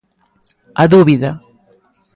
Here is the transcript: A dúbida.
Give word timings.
A 0.81 0.83
dúbida. 0.93 1.31